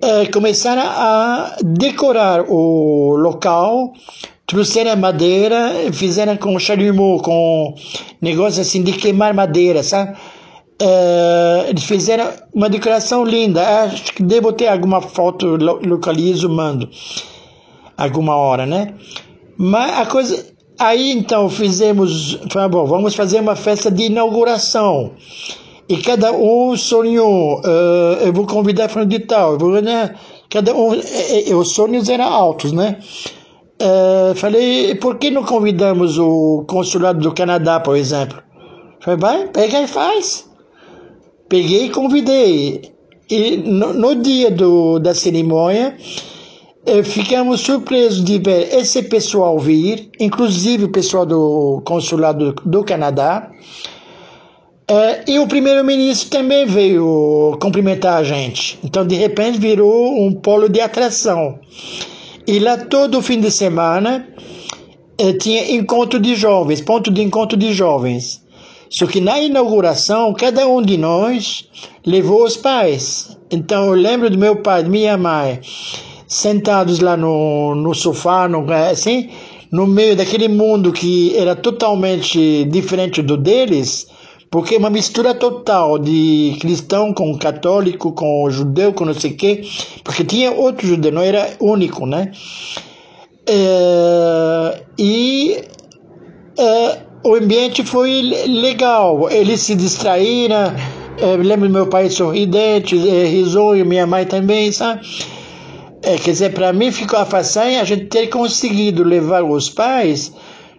é, 0.00 0.26
começaram 0.26 0.82
a 0.82 1.56
decorar 1.64 2.44
o 2.48 3.16
local, 3.16 3.92
trouxeram 4.46 4.96
madeira, 4.96 5.90
fizeram 5.92 6.36
com 6.36 6.56
chalumeau, 6.58 7.20
com 7.20 7.74
negócio 8.20 8.60
assim 8.62 8.82
de 8.82 8.92
queimar 8.92 9.34
madeira, 9.34 9.82
sabe? 9.82 10.16
É, 10.78 11.66
eles 11.68 11.84
fizeram 11.84 12.30
uma 12.52 12.68
decoração 12.68 13.24
linda. 13.24 13.84
Acho 13.84 14.12
que 14.12 14.22
devo 14.22 14.52
ter 14.52 14.68
alguma 14.68 15.00
foto, 15.00 15.56
localizo, 15.56 16.48
mando 16.48 16.88
alguma 17.96 18.36
hora, 18.36 18.66
né? 18.66 18.94
Mas 19.56 19.98
a 19.98 20.06
coisa. 20.06 20.54
Aí 20.78 21.12
então 21.12 21.48
fizemos. 21.48 22.38
Falei, 22.50 22.68
bom, 22.68 22.84
vamos 22.84 23.14
fazer 23.14 23.40
uma 23.40 23.56
festa 23.56 23.90
de 23.90 24.04
inauguração. 24.04 25.12
E 25.88 25.98
cada 25.98 26.32
um 26.32 26.76
sonhou, 26.76 27.60
uh, 27.60 28.24
eu 28.24 28.32
vou 28.32 28.44
convidar 28.44 28.88
fulano 28.88 29.08
de 29.08 29.20
tal, 29.20 29.52
eu 29.52 29.58
vou, 29.58 29.80
né? 29.80 30.16
Cada 30.50 30.74
um, 30.74 30.94
é, 30.94 31.48
é, 31.48 31.54
os 31.54 31.68
sonhos 31.68 32.08
eram 32.08 32.24
altos, 32.24 32.72
né? 32.72 32.98
Uh, 33.80 34.34
falei, 34.34 34.96
por 34.96 35.16
que 35.16 35.30
não 35.30 35.44
convidamos 35.44 36.18
o 36.18 36.64
consulado 36.66 37.20
do 37.20 37.32
Canadá, 37.32 37.78
por 37.78 37.96
exemplo? 37.96 38.42
Falei, 39.00 39.20
vai, 39.20 39.46
pega 39.48 39.80
e 39.80 39.86
faz. 39.86 40.48
Peguei 41.48 41.86
e 41.86 41.90
convidei. 41.90 42.92
E 43.28 43.56
no, 43.56 43.92
no 43.92 44.14
dia 44.14 44.50
do, 44.50 44.98
da 44.98 45.14
cerimônia, 45.14 45.96
uh, 46.86 47.04
ficamos 47.04 47.60
surpresos 47.60 48.24
de 48.24 48.38
ver 48.38 48.74
esse 48.74 49.02
pessoal 49.02 49.58
vir, 49.58 50.10
inclusive 50.20 50.84
o 50.84 50.92
pessoal 50.92 51.26
do 51.26 51.82
consulado 51.84 52.54
do, 52.64 52.84
Canadá, 52.84 53.50
é, 54.88 55.28
e 55.28 55.38
o 55.40 55.48
primeiro-ministro 55.48 56.30
também 56.30 56.64
veio 56.64 57.58
cumprimentar 57.60 58.18
a 58.18 58.22
gente. 58.22 58.78
Então, 58.84 59.04
de 59.04 59.16
repente, 59.16 59.58
virou 59.58 60.24
um 60.24 60.32
polo 60.32 60.68
de 60.68 60.80
atração. 60.80 61.58
E 62.46 62.60
lá 62.60 62.78
todo 62.78 63.20
fim 63.20 63.40
de 63.40 63.50
semana 63.50 64.28
é, 65.18 65.32
tinha 65.32 65.72
encontro 65.72 66.20
de 66.20 66.36
jovens, 66.36 66.80
ponto 66.80 67.10
de 67.10 67.20
encontro 67.20 67.58
de 67.58 67.72
jovens. 67.72 68.45
Só 68.88 69.06
que 69.06 69.20
na 69.20 69.40
inauguração, 69.40 70.32
cada 70.34 70.66
um 70.66 70.80
de 70.80 70.96
nós 70.96 71.68
levou 72.04 72.44
os 72.44 72.56
pais. 72.56 73.36
Então, 73.50 73.86
eu 73.86 73.94
lembro 73.94 74.30
do 74.30 74.38
meu 74.38 74.56
pai, 74.56 74.82
de 74.82 74.90
minha 74.90 75.16
mãe, 75.16 75.60
sentados 76.26 77.00
lá 77.00 77.16
no, 77.16 77.74
no 77.74 77.94
sofá, 77.94 78.48
no, 78.48 78.64
assim, 78.72 79.30
no 79.70 79.86
meio 79.86 80.16
daquele 80.16 80.48
mundo 80.48 80.92
que 80.92 81.36
era 81.36 81.56
totalmente 81.56 82.64
diferente 82.64 83.22
do 83.22 83.36
deles 83.36 84.06
porque 84.50 84.76
é 84.76 84.78
uma 84.78 84.90
mistura 84.90 85.34
total 85.34 85.98
de 85.98 86.56
cristão 86.60 87.12
com 87.12 87.36
católico, 87.36 88.12
com 88.12 88.48
judeu, 88.50 88.92
com 88.92 89.04
não 89.04 89.14
sei 89.14 89.32
o 89.32 89.36
quê, 89.36 89.62
porque 90.04 90.24
tinha 90.24 90.52
outro 90.52 90.86
judeu, 90.86 91.12
não 91.12 91.22
era 91.22 91.56
único, 91.60 92.06
né? 92.06 92.32
É, 93.46 94.82
e 94.98 95.62
é, 96.58 97.05
o 97.26 97.34
ambiente 97.34 97.82
foi 97.82 98.22
legal, 98.46 99.28
eles 99.28 99.60
se 99.60 99.74
distraíram, 99.74 100.72
é, 101.18 101.36
lembro 101.36 101.68
meu 101.68 101.88
pai 101.88 102.08
sorridente, 102.08 102.96
é, 102.96 103.24
risonho, 103.24 103.84
minha 103.84 104.06
mãe 104.06 104.24
também, 104.24 104.70
sabe? 104.70 105.00
É, 106.02 106.16
quer 106.18 106.30
dizer, 106.30 106.54
para 106.54 106.72
mim 106.72 106.92
ficou 106.92 107.18
a 107.18 107.24
façanha 107.24 107.80
a 107.80 107.84
gente 107.84 108.04
ter 108.04 108.28
conseguido 108.28 109.02
levar 109.02 109.42
os 109.42 109.68
pais 109.68 110.32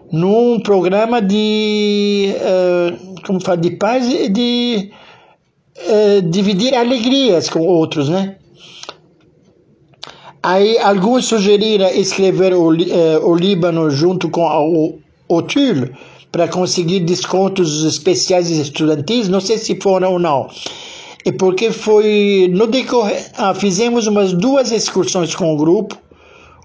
num 0.09 0.57
programa 0.61 1.21
de, 1.21 2.33
uh, 2.37 3.21
como 3.25 3.41
fala, 3.41 3.57
de 3.57 3.71
paz 3.71 4.07
e 4.07 4.29
de 4.29 4.89
uh, 5.79 6.21
dividir 6.29 6.73
alegrias 6.75 7.49
com 7.49 7.59
outros, 7.59 8.07
né? 8.07 8.37
Aí 10.41 10.77
alguns 10.77 11.25
sugeriram 11.25 11.89
escrever 11.89 12.53
o, 12.53 12.69
uh, 12.69 13.29
o 13.29 13.35
Líbano 13.35 13.89
junto 13.89 14.29
com 14.29 14.43
o, 14.45 14.97
o 15.27 15.41
TUL 15.41 15.89
para 16.31 16.47
conseguir 16.47 17.01
descontos 17.01 17.83
especiais 17.83 18.49
estudantis, 18.49 19.27
não 19.29 19.41
sei 19.41 19.57
se 19.57 19.79
foram 19.81 20.13
ou 20.13 20.19
não. 20.19 20.49
E 21.25 21.31
porque 21.31 21.71
foi 21.71 22.49
no 22.53 22.67
decorrer, 22.67 23.31
ah, 23.37 23.53
fizemos 23.53 24.07
umas 24.07 24.33
duas 24.33 24.71
excursões 24.71 25.35
com 25.35 25.53
o 25.53 25.57
grupo, 25.57 25.97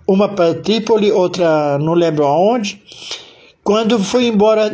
uma 0.06 0.28
para 0.28 0.54
Trípoli, 0.54 1.10
outra 1.10 1.78
não 1.78 1.94
lembro 1.94 2.24
aonde. 2.24 2.82
Quando 3.64 3.98
fui 3.98 4.26
embora 4.26 4.72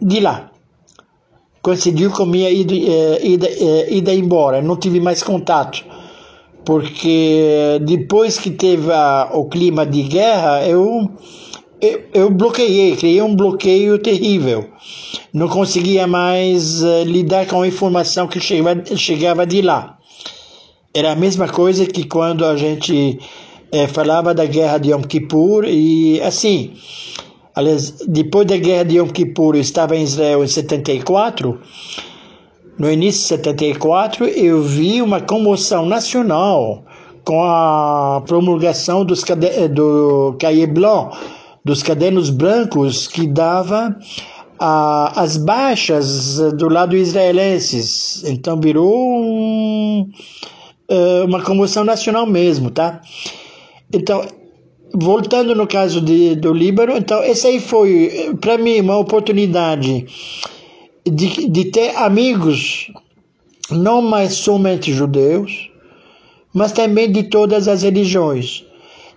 de 0.00 0.20
lá, 0.20 0.50
coincidiu 1.60 2.10
com 2.10 2.24
minha 2.24 2.50
ida, 2.50 2.74
eh, 2.74 3.26
ida, 3.26 3.48
eh, 3.48 3.94
ida 3.94 4.14
embora, 4.14 4.62
não 4.62 4.76
tive 4.76 5.00
mais 5.00 5.22
contato, 5.22 5.84
porque 6.64 7.78
depois 7.82 8.38
que 8.38 8.50
teve 8.50 8.92
a, 8.92 9.30
o 9.32 9.46
clima 9.46 9.84
de 9.84 10.02
guerra, 10.02 10.66
eu, 10.66 11.10
eu, 11.80 12.30
bloqueei, 12.30 12.96
criei 12.96 13.22
um 13.22 13.34
bloqueio 13.34 13.98
terrível. 13.98 14.68
Não 15.32 15.48
conseguia 15.48 16.06
mais 16.06 16.82
uh, 16.82 17.04
lidar 17.04 17.46
com 17.46 17.62
a 17.62 17.68
informação 17.68 18.26
que 18.26 18.40
chegava, 18.40 18.96
chegava 18.96 19.46
de 19.46 19.62
lá. 19.62 19.98
Era 20.94 21.12
a 21.12 21.16
mesma 21.16 21.48
coisa 21.48 21.86
que 21.86 22.04
quando 22.04 22.44
a 22.44 22.56
gente 22.56 23.18
falava 23.92 24.32
da 24.32 24.46
guerra 24.46 24.78
de 24.78 24.90
Yom 24.90 25.02
Kippur 25.02 25.66
e 25.66 26.18
assim 26.22 26.72
Aliás, 27.58 27.90
depois 28.06 28.46
da 28.46 28.56
guerra 28.56 28.84
de 28.84 28.98
Yom 28.98 29.08
Kippur, 29.08 29.56
eu 29.56 29.60
estava 29.60 29.96
em 29.96 30.04
Israel 30.04 30.44
em 30.44 30.46
74. 30.46 31.58
No 32.78 32.88
início 32.88 33.36
de 33.36 33.42
74, 33.42 34.26
eu 34.26 34.62
vi 34.62 35.02
uma 35.02 35.20
comoção 35.20 35.84
nacional 35.84 36.84
com 37.24 37.42
a 37.42 38.22
promulgação 38.24 39.04
dos, 39.04 39.24
do 39.72 40.36
Cahiers 40.38 40.72
Blanc, 40.72 41.18
dos 41.64 41.82
cadernos 41.82 42.30
brancos, 42.30 43.06
que 43.06 43.26
dava 43.26 43.96
a, 44.58 45.20
as 45.20 45.36
baixas 45.36 46.38
do 46.54 46.68
lado 46.68 46.96
israelenses. 46.96 48.24
Então 48.24 48.60
virou 48.60 48.94
um, 48.94 50.10
eh, 50.88 51.22
uma 51.24 51.42
comoção 51.42 51.84
nacional 51.84 52.26
mesmo, 52.26 52.70
tá? 52.70 53.00
Então, 53.92 54.26
voltando 54.92 55.54
no 55.54 55.66
caso 55.66 56.00
de, 56.00 56.34
do 56.34 56.52
Líbano, 56.52 56.96
então 56.96 57.22
essa 57.22 57.48
aí 57.48 57.60
foi 57.60 58.36
para 58.40 58.58
mim 58.58 58.80
uma 58.80 58.96
oportunidade 58.98 60.06
de, 61.06 61.48
de 61.48 61.64
ter 61.66 61.96
amigos 61.96 62.90
não 63.70 64.00
mais 64.00 64.34
somente 64.34 64.92
judeus, 64.92 65.70
mas 66.54 66.72
também 66.72 67.10
de 67.10 67.24
todas 67.24 67.68
as 67.68 67.82
religiões. 67.82 68.64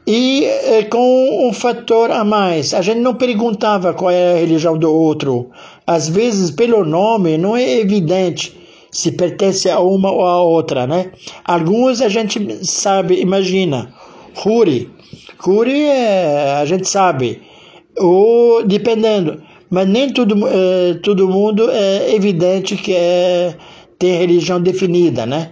E 0.05 0.45
eh, 0.45 0.83
com 0.85 1.47
um 1.47 1.53
fator 1.53 2.09
a 2.11 2.23
mais, 2.23 2.73
a 2.73 2.81
gente 2.81 2.99
não 2.99 3.13
perguntava 3.13 3.93
qual 3.93 4.09
é 4.09 4.33
a 4.33 4.37
religião 4.37 4.77
do 4.77 4.91
outro. 4.91 5.51
Às 5.85 6.09
vezes, 6.09 6.49
pelo 6.51 6.83
nome, 6.83 7.37
não 7.37 7.55
é 7.55 7.79
evidente 7.79 8.59
se 8.91 9.11
pertence 9.11 9.69
a 9.69 9.79
uma 9.79 10.11
ou 10.11 10.25
a 10.25 10.41
outra, 10.41 10.85
né? 10.85 11.11
Alguns 11.45 12.01
a 12.01 12.09
gente 12.09 12.65
sabe, 12.65 13.21
imagina, 13.21 13.93
Huri, 14.45 14.89
Cure 15.37 15.83
é, 15.83 16.57
a 16.61 16.65
gente 16.65 16.87
sabe, 16.87 17.41
ou 17.97 18.63
dependendo, 18.63 19.41
mas 19.69 19.87
nem 19.87 20.09
todo, 20.11 20.35
é, 20.47 20.95
todo 20.95 21.27
mundo 21.27 21.69
é 21.71 22.13
evidente 22.13 22.75
que 22.75 22.93
é, 22.93 23.55
tem 23.97 24.17
religião 24.17 24.61
definida, 24.61 25.25
né? 25.25 25.51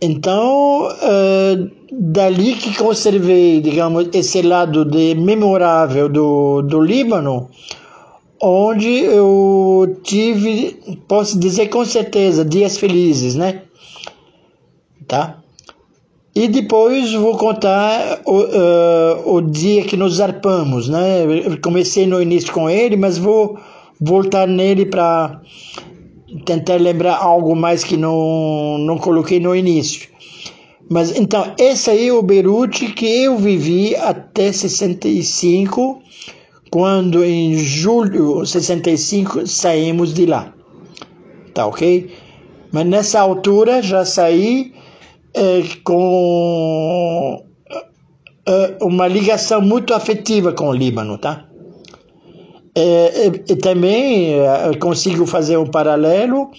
Então, 0.00 0.88
é, 1.02 1.68
dali 1.90 2.54
que 2.54 2.76
conservei, 2.76 3.60
digamos, 3.60 4.08
esse 4.12 4.42
lado 4.42 4.84
de 4.84 5.14
memorável 5.16 6.08
do, 6.08 6.62
do 6.62 6.80
Líbano, 6.80 7.48
onde 8.40 8.88
eu 8.88 9.98
tive, 10.04 10.78
posso 11.08 11.38
dizer 11.38 11.68
com 11.68 11.84
certeza, 11.84 12.44
dias 12.44 12.78
felizes, 12.78 13.34
né? 13.34 13.62
Tá? 15.06 15.38
E 16.32 16.46
depois 16.46 17.12
vou 17.14 17.36
contar 17.36 18.20
o, 18.24 18.42
uh, 18.42 19.34
o 19.34 19.40
dia 19.40 19.82
que 19.82 19.96
nos 19.96 20.16
zarpamos, 20.16 20.88
né? 20.88 21.24
Eu 21.24 21.60
comecei 21.60 22.06
no 22.06 22.22
início 22.22 22.52
com 22.52 22.70
ele, 22.70 22.96
mas 22.96 23.18
vou 23.18 23.58
voltar 24.00 24.46
nele 24.46 24.86
para 24.86 25.40
tentar 26.44 26.76
lembrar 26.76 27.16
algo 27.16 27.54
mais 27.56 27.84
que 27.84 27.96
não, 27.96 28.78
não 28.78 28.98
coloquei 28.98 29.40
no 29.40 29.54
início. 29.54 30.08
Mas 30.90 31.14
então, 31.16 31.54
esse 31.58 31.90
aí 31.90 32.08
é 32.08 32.12
o 32.12 32.22
Beirute 32.22 32.92
que 32.92 33.06
eu 33.24 33.36
vivi 33.36 33.94
até 33.94 34.50
65, 34.50 36.02
quando 36.70 37.22
em 37.22 37.56
julho 37.58 38.42
de 38.42 38.48
65 38.50 39.46
saímos 39.46 40.14
de 40.14 40.24
lá. 40.26 40.54
Tá 41.52 41.66
ok? 41.66 42.10
Mas 42.72 42.86
nessa 42.86 43.20
altura 43.20 43.82
já 43.82 44.04
saí 44.04 44.72
é, 45.34 45.62
com 45.84 47.44
é, 48.46 48.78
uma 48.80 49.06
ligação 49.06 49.60
muito 49.60 49.92
afetiva 49.92 50.52
com 50.52 50.68
o 50.68 50.74
Líbano, 50.74 51.18
tá? 51.18 51.47
É, 52.80 53.26
e, 53.26 53.52
e 53.52 53.56
também 53.56 54.34
é, 54.34 54.72
consigo 54.78 55.26
fazer 55.26 55.56
um 55.56 55.66
paralelo. 55.66 56.50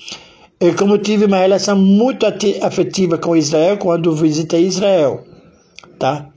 e 0.59 0.73
como 0.73 0.97
tive 0.97 1.25
uma 1.25 1.37
relação 1.37 1.77
muito 1.77 2.25
afetiva 2.61 3.17
com 3.17 3.37
Israel 3.37 3.77
quando 3.77 4.13
visitei 4.13 4.65
Israel, 4.65 5.23
tá? 5.97 6.27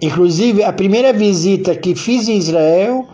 Inclusive, 0.00 0.62
a 0.62 0.72
primeira 0.72 1.12
visita 1.12 1.74
que 1.74 1.96
fiz 1.96 2.28
em 2.28 2.36
Israel 2.36 3.04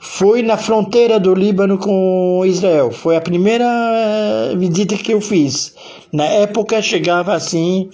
foi 0.00 0.42
na 0.42 0.56
fronteira 0.56 1.20
do 1.20 1.34
Líbano 1.34 1.76
com 1.76 2.42
Israel. 2.46 2.90
Foi 2.90 3.14
a 3.14 3.20
primeira 3.20 3.64
eh, 3.64 4.56
visita 4.56 4.96
que 4.96 5.12
eu 5.12 5.20
fiz. 5.20 5.74
Na 6.10 6.24
época 6.24 6.80
chegava 6.80 7.34
assim, 7.34 7.90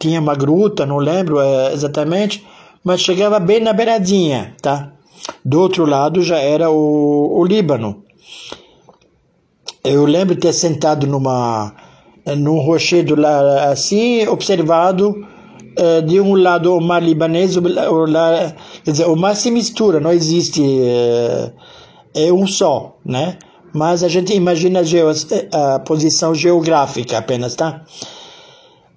tinha 0.00 0.20
uma 0.20 0.34
gruta, 0.34 0.84
não 0.84 0.98
lembro 0.98 1.38
é, 1.38 1.72
exatamente, 1.72 2.44
mas 2.82 3.00
chegava 3.00 3.38
bem 3.38 3.60
na 3.60 3.72
beiradinha, 3.72 4.56
tá? 4.60 4.95
Do 5.44 5.60
outro 5.60 5.84
lado 5.84 6.22
já 6.22 6.38
era 6.38 6.70
o, 6.70 7.40
o 7.40 7.44
Líbano. 7.44 8.04
Eu 9.84 10.04
lembro 10.04 10.34
de 10.34 10.40
ter 10.40 10.52
sentado 10.52 11.06
numa 11.06 11.72
num 12.36 12.58
rochedo 12.58 13.14
lá 13.14 13.70
assim, 13.70 14.26
observado 14.26 15.10
uh, 15.78 16.02
de 16.02 16.20
um 16.20 16.34
lado 16.34 16.74
o 16.74 16.80
mar 16.80 17.00
libanês, 17.00 17.56
o, 17.56 17.60
o, 17.60 18.06
quer 18.82 18.90
dizer, 18.90 19.06
o 19.06 19.14
mar 19.14 19.36
se 19.36 19.50
mistura, 19.50 20.00
não 20.00 20.12
existe 20.12 20.60
uh, 20.60 21.52
é 22.14 22.32
um 22.32 22.46
só, 22.46 22.96
né? 23.04 23.38
Mas 23.72 24.02
a 24.02 24.08
gente 24.08 24.34
imagina 24.34 24.80
a, 24.80 25.74
a 25.74 25.78
posição 25.80 26.34
geográfica 26.34 27.18
apenas, 27.18 27.54
tá? 27.54 27.84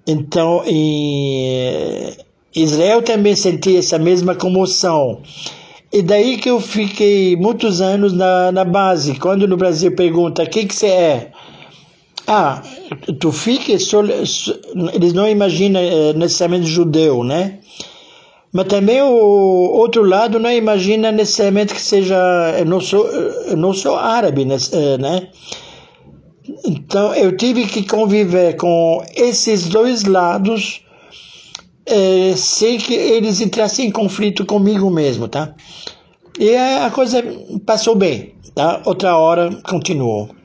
Então, 0.06 0.62
em 0.64 2.16
Israel 2.54 3.02
também 3.02 3.36
senti 3.36 3.76
essa 3.76 3.98
mesma 3.98 4.34
comoção. 4.34 5.20
E 5.92 6.02
daí 6.02 6.36
que 6.36 6.48
eu 6.48 6.60
fiquei 6.60 7.36
muitos 7.36 7.80
anos 7.80 8.12
na, 8.12 8.52
na 8.52 8.64
base. 8.64 9.18
Quando 9.18 9.48
no 9.48 9.56
Brasil 9.56 9.94
pergunta 9.94 10.44
o 10.44 10.48
que, 10.48 10.72
você 10.72 10.86
é, 10.86 11.32
ah, 12.26 12.62
tu 13.18 13.32
fica, 13.32 13.72
eles 13.72 15.12
não 15.12 15.28
imaginam 15.28 15.80
eh, 15.80 16.12
necessariamente 16.12 16.66
judeu, 16.66 17.24
né? 17.24 17.58
Mas 18.52 18.66
também 18.66 19.02
o 19.02 19.72
outro 19.72 20.04
lado 20.04 20.38
não 20.38 20.50
imagina 20.50 21.10
necessariamente 21.10 21.74
que 21.74 21.80
seja, 21.80 22.16
eu 22.56 22.66
não 22.66 22.80
sou, 22.80 23.04
eu 23.08 23.56
não 23.56 23.72
sou 23.72 23.96
árabe, 23.96 24.44
né? 24.44 24.56
Eh, 24.72 25.28
então 26.64 27.12
eu 27.14 27.36
tive 27.36 27.66
que 27.66 27.82
conviver 27.84 28.56
com 28.56 29.04
esses 29.16 29.68
dois 29.68 30.04
lados 30.04 30.82
é, 31.90 32.34
sem 32.36 32.78
que 32.78 32.94
eles 32.94 33.40
entrassem 33.40 33.88
em 33.88 33.90
conflito 33.90 34.46
comigo 34.46 34.88
mesmo, 34.90 35.28
tá? 35.28 35.54
E 36.38 36.56
a 36.56 36.90
coisa 36.90 37.22
passou 37.66 37.94
bem, 37.94 38.34
tá? 38.54 38.80
Outra 38.84 39.16
hora 39.16 39.50
continuou. 39.68 40.39